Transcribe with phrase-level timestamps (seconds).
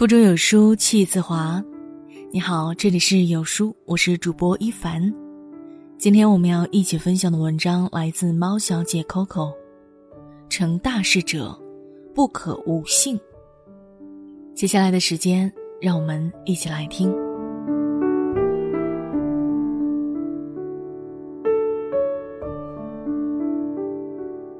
[0.00, 1.62] 腹中有书气自华。
[2.32, 5.14] 你好，这里是有书，我是主播一凡。
[5.98, 9.52] 今天我们要一起分享的文章来自猫小姐 Coco。
[10.48, 11.54] 成大事者，
[12.14, 13.20] 不可无信。
[14.54, 15.52] 接下来的时间，
[15.82, 17.14] 让我们一起来听。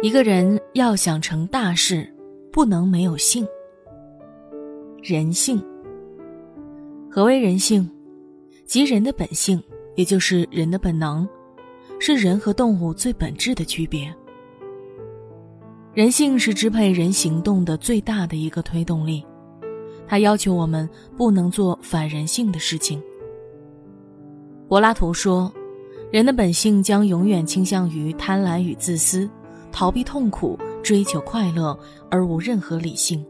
[0.00, 2.08] 一个人要想成大事，
[2.52, 3.44] 不能没有性。
[5.06, 5.62] 人性。
[7.10, 7.86] 何为人性？
[8.64, 9.62] 即人的本性，
[9.96, 11.28] 也就是人的本能，
[12.00, 14.10] 是人和动物最本质的区别。
[15.92, 19.22] 人性是支配人行动的最大的一个推动力，
[20.06, 22.98] 它要求我们不能做反人性的事情。
[24.68, 25.52] 柏拉图说，
[26.10, 29.28] 人的本性将永远倾向于贪婪与自私，
[29.70, 31.78] 逃避痛苦，追求快乐，
[32.10, 33.22] 而无任何理性。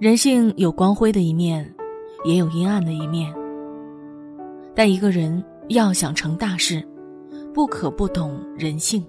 [0.00, 1.74] 人性有光辉的一面，
[2.24, 3.30] 也有阴暗的一面。
[4.74, 6.82] 但一个人要想成大事，
[7.52, 9.04] 不可不懂人性。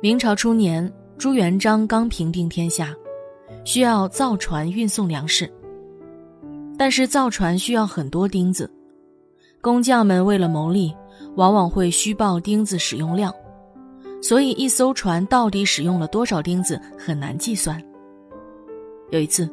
[0.00, 2.94] 明朝初年，朱元璋刚平定天下，
[3.64, 5.52] 需要造船运送粮食。
[6.78, 8.72] 但是造船需要很多钉子，
[9.60, 10.94] 工匠们为了牟利，
[11.34, 13.34] 往往会虚报钉子使用量，
[14.22, 17.82] 所以一艘船到底使用了多少钉子很难计算。
[19.10, 19.48] 有一次，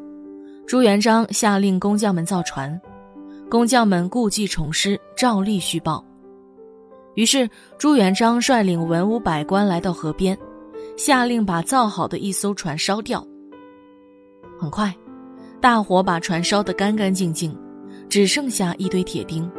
[0.65, 2.79] 朱元璋下令工匠们造船，
[3.49, 6.03] 工匠们故技重施，照例虚报。
[7.15, 10.37] 于是朱元璋率领文武百官来到河边，
[10.97, 13.25] 下令把造好的一艘船烧掉。
[14.57, 14.95] 很快，
[15.59, 17.55] 大火把船烧得干干净净，
[18.07, 19.49] 只剩下一堆铁钉。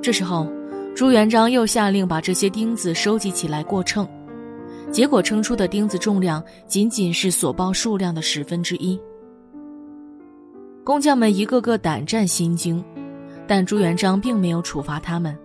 [0.00, 0.46] 这时候，
[0.94, 4.08] 朱元璋又下令把这些钉子收集起来过秤。
[4.94, 8.96] 结果称出的钉子重量仅仅是所报数量的十分之一。
[10.84, 12.82] 工匠们一个个胆战心惊，
[13.44, 15.36] 但朱元璋并没有处罚他们，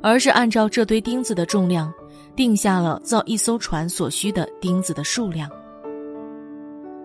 [0.00, 1.92] 而是按照这堆钉子的重量，
[2.36, 5.50] 定下了造一艘船所需的钉子的数量。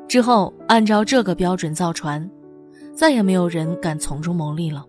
[0.07, 2.29] 之后按照这个标准造船，
[2.93, 4.85] 再也没有人敢从中牟利了。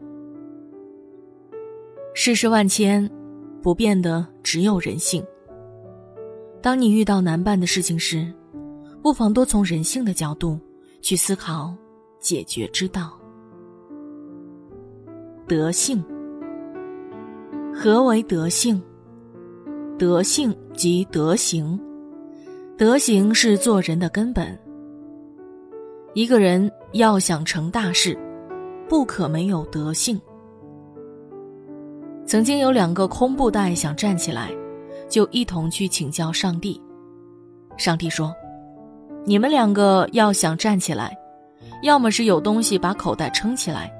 [2.12, 3.10] 世事万千，
[3.62, 5.24] 不变的只有人性。
[6.62, 8.30] 当你遇到难办的事情时，
[9.02, 10.58] 不妨多从人性的角度
[11.00, 11.74] 去思考
[12.18, 13.18] 解决之道。
[15.48, 16.04] 德性，
[17.74, 18.80] 何为德性？
[19.98, 21.80] 德性即德行，
[22.76, 24.58] 德行是做人的根本。
[26.12, 28.18] 一个人要想成大事，
[28.86, 30.20] 不可没有德性。
[32.26, 34.50] 曾经有两个空布袋想站起来。
[35.10, 36.80] 就一同去请教上帝。
[37.76, 38.34] 上帝说
[39.26, 41.14] ：“你们两个要想站起来，
[41.82, 43.92] 要么是有东西把口袋撑起来，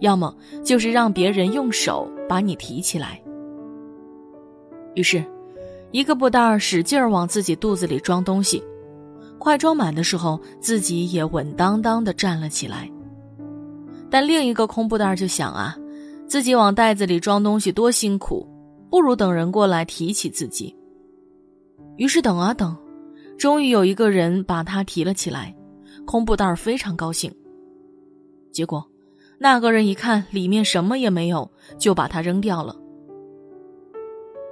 [0.00, 0.34] 要么
[0.64, 3.18] 就是让别人用手把你提起来。”
[4.94, 5.24] 于是，
[5.92, 8.62] 一个布袋使劲儿往自己肚子里装东西，
[9.38, 12.90] 快装满的时候，自己也稳当当的站了起来。
[14.10, 15.76] 但另一个空布袋就想啊，
[16.26, 18.44] 自己往袋子里装东西多辛苦。
[18.90, 20.76] 不如等人过来提起自己。
[21.96, 22.76] 于是等啊等，
[23.38, 25.54] 终于有一个人把他提了起来，
[26.04, 27.32] 空布袋非常高兴。
[28.50, 28.84] 结果，
[29.38, 31.48] 那个人一看里面什么也没有，
[31.78, 32.74] 就把它扔掉了。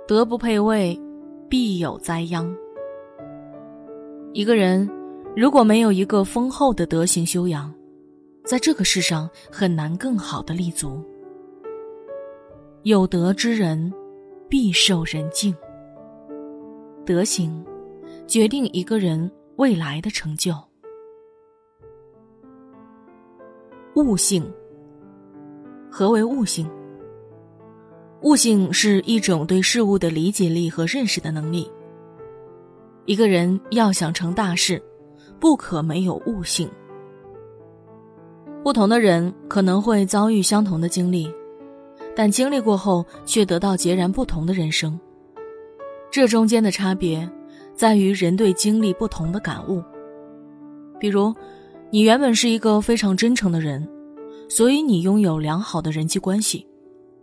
[0.06, 0.98] 德不配位，
[1.48, 2.54] 必有灾殃。
[4.32, 4.88] 一个人
[5.34, 7.75] 如果没有一个丰厚的德行修养，
[8.44, 11.03] 在这个世上很难更好的立足。
[12.84, 13.93] 有德之人。
[14.48, 15.54] 必受人敬。
[17.04, 17.64] 德行，
[18.26, 20.54] 决定一个人未来的成就。
[23.94, 24.50] 悟性。
[25.91, 26.70] 何为悟性？
[28.22, 31.71] 悟性是一种对事物的理解力和认识的能力。
[33.06, 34.83] 一个人要想成大事，
[35.39, 36.68] 不可没有悟性。
[38.62, 41.33] 不同的人可能会遭遇相同的经历。
[42.18, 44.98] 但经历过后，却得到截然不同的人生。
[46.10, 47.30] 这中间的差别，
[47.76, 49.80] 在于人对经历不同的感悟。
[50.98, 51.32] 比如，
[51.92, 53.88] 你原本是一个非常真诚的人，
[54.48, 56.66] 所以你拥有良好的人际关系。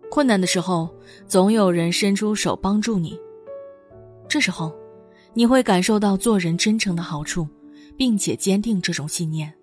[0.09, 0.89] 困难的时候，
[1.27, 3.19] 总有人伸出手帮助你。
[4.29, 4.73] 这时候，
[5.33, 7.45] 你会感受到做人真诚的好处，
[7.97, 9.53] 并且坚定这种信念。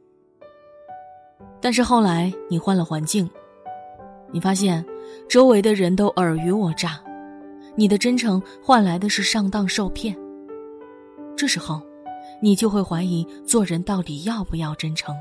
[1.58, 3.26] 但是后来，你换了环境。
[4.30, 4.84] 你发现，
[5.28, 7.00] 周围的人都尔虞我诈，
[7.74, 10.16] 你的真诚换来的是上当受骗。
[11.36, 11.80] 这时候，
[12.40, 15.14] 你就会怀疑做人到底要不要真诚。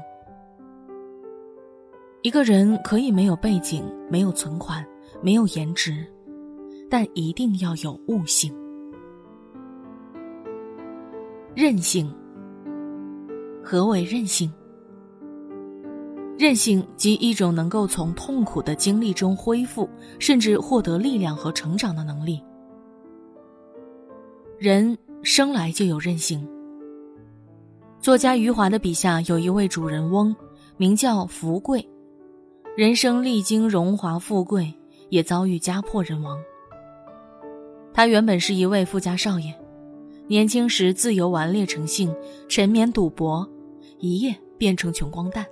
[2.21, 4.85] 一个人可以没有背景、没有存款、
[5.21, 6.05] 没有颜值，
[6.89, 8.53] 但一定要有悟性、
[11.55, 12.13] 韧性。
[13.63, 14.51] 何为韧性？
[16.38, 19.88] 韧性即一种能够从痛苦的经历中恢复，
[20.18, 22.42] 甚至获得力量和成长的能力。
[24.57, 26.48] 人生来就有韧性。
[28.00, 30.36] 作家余华的笔下有一位主人翁，
[30.78, 31.88] 名叫福贵，
[32.75, 34.74] 人生历经荣华富贵，
[35.10, 36.39] 也遭遇家破人亡。
[37.94, 39.54] 他原本是一位富家少爷，
[40.25, 42.16] 年轻时自由顽劣成性，
[42.50, 43.48] 沉湎赌博，
[44.00, 45.45] 一夜变成穷光蛋。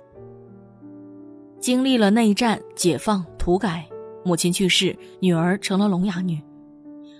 [1.60, 3.86] 经历了内战、解放、土改，
[4.24, 6.40] 母亲去世，女儿成了聋哑女，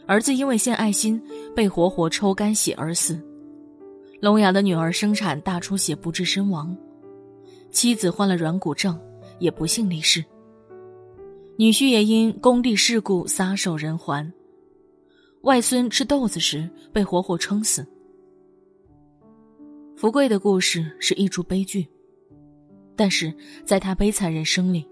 [0.06, 1.22] 儿子因为献爱心
[1.54, 3.20] 被活活抽干血而死，
[4.20, 6.74] 聋哑的女儿生产大出血不治身亡，
[7.70, 8.98] 妻子患了软骨症，
[9.38, 10.24] 也不幸离世。
[11.58, 14.32] 女婿也因工地事故撒手人寰，
[15.42, 17.86] 外孙吃豆子时被活活撑死。
[19.98, 21.86] 福贵的故事是一出悲剧。
[23.00, 23.32] 但是，
[23.64, 24.86] 在他悲惨人生里，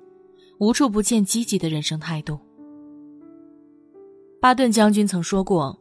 [0.57, 2.41] 无处不见积极的人生态度。
[4.41, 5.79] 巴顿将军曾说过：“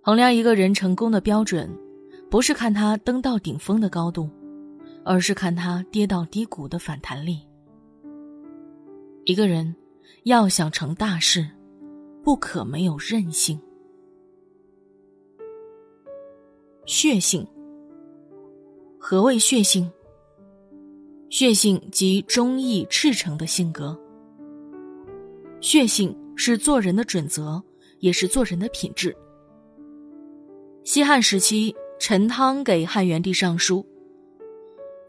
[0.00, 1.70] 衡量一个人成功的标准，
[2.30, 4.30] 不是看他登到顶峰的高度，
[5.04, 7.46] 而是看他跌到低谷的反弹力。”
[9.26, 9.76] 一个人
[10.24, 11.46] 要想成大事，
[12.24, 13.60] 不可没有韧性、
[16.86, 17.46] 血性。
[18.98, 19.92] 何谓血性？
[21.32, 23.98] 血性即忠义赤诚的性格。
[25.62, 27.62] 血性是做人的准则，
[28.00, 29.16] 也是做人的品质。
[30.84, 33.82] 西汉时期，陈汤给汉元帝上书：“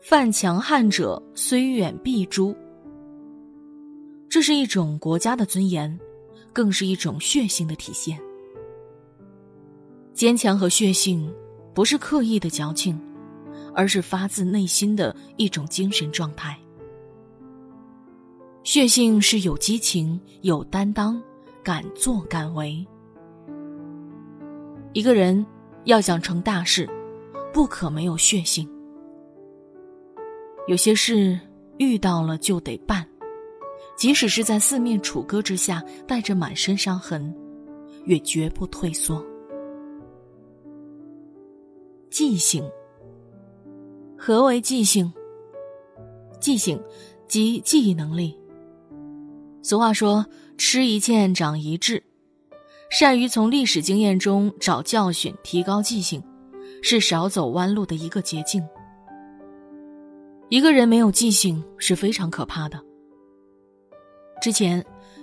[0.02, 2.56] 犯强汉者，虽远必诛。”
[4.30, 6.00] 这是一种国家的尊严，
[6.54, 8.18] 更是一种血性的体现。
[10.14, 11.30] 坚强和血性，
[11.74, 12.98] 不是刻意的矫情。
[13.75, 16.58] 而是发自内心的一种精神状态。
[18.64, 21.22] 血性是有激情、有担当、
[21.62, 22.86] 敢作敢为。
[24.94, 25.46] 一个人
[25.84, 26.90] 要想成大事，
[27.52, 28.70] 不可没有血性。
[30.68, 31.38] 有些事
[31.78, 33.06] 遇到了就得办，
[33.98, 37.36] 即使是在四面楚歌之下，带着满身伤痕，
[38.06, 39.22] 也绝不退缩。
[42.10, 42.64] 记性。
[44.25, 45.12] 何为记性？
[46.40, 46.81] 记性
[47.28, 48.40] 即记忆能力。
[49.62, 50.25] 俗话说
[50.58, 52.02] ：“吃一堑，长一智。”
[52.90, 56.24] 善于从历史经验中找教训，提高记性，
[56.81, 58.66] 是少走弯路的一个捷径。
[60.48, 62.81] 一个人没有记性是非常可怕的。
[64.42, 64.81] 之前，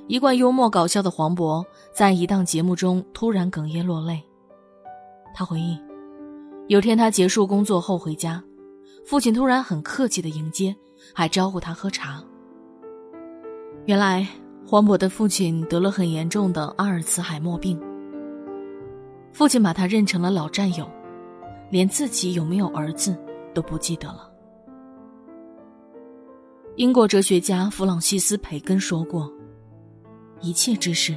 [0.09, 4.23] 一贯幽默搞笑的黄渤在一档节目中突然哽咽落泪。
[5.35, 5.79] 他回忆，
[6.69, 8.45] 有天他结束工作后回家。
[9.05, 10.75] 父亲突然很客气的迎接，
[11.13, 12.23] 还招呼他喝茶。
[13.87, 14.27] 原来
[14.65, 17.81] 黄渤的父亲得了很严重的阿尔茨海默病。
[19.33, 20.89] 父亲把他认成了老战友，
[21.71, 23.17] 连自己有没有儿子
[23.53, 24.31] 都不记得了。
[26.77, 29.33] 英国哲学家弗朗西斯·培根说过
[30.41, 31.17] ：“一切知识，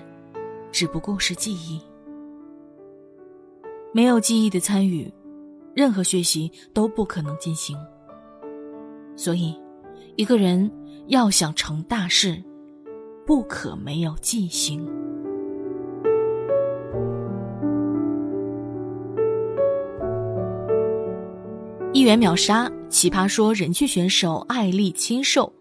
[0.71, 1.79] 只不过是记忆。
[3.93, 5.13] 没有记忆的参与。”
[5.73, 7.75] 任何学习都不可能进行，
[9.15, 9.59] 所以，
[10.15, 10.71] 一个人
[11.07, 12.41] 要想成大事，
[13.25, 14.87] 不可没有记性。
[21.91, 25.51] 一元秒杀奇葩说人气选手艾丽亲授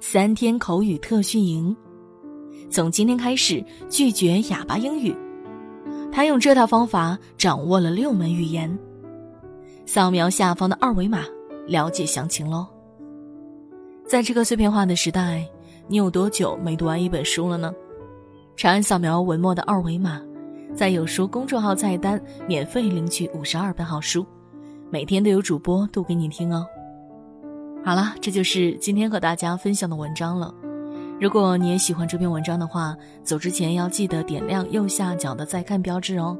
[0.00, 1.76] 三天口语特训营，
[2.70, 5.14] 从今天开始拒绝哑巴英语，
[6.10, 8.76] 他用这套方法掌握了六门语言。
[9.86, 11.24] 扫描下方的二维码，
[11.66, 12.66] 了解详情喽。
[14.06, 15.46] 在这个碎片化的时代，
[15.88, 17.72] 你有多久没读完一本书了呢？
[18.56, 20.20] 长按扫描文末的二维码，
[20.74, 24.24] 在有书公众号菜单免费领取五十二本好书，
[24.90, 26.66] 每天都有主播读给你听哦。
[27.84, 30.54] 好了，这就是今天和大家分享的文章了。
[31.20, 36.36] 如果你也喜欢这篇文章的话，走之前要记得点亮右下角的再看标志哦，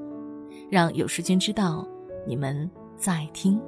[0.71, 1.87] 让有书君知道
[2.27, 2.71] 你们。
[2.97, 3.61] 在听。